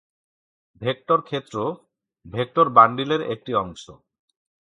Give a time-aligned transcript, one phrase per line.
[0.81, 1.55] Vector ক্ষেত্র,
[2.25, 3.83] vector বান্ডিলের একটি অংশ।